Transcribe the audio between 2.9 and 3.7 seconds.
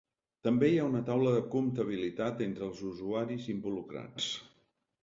usuaris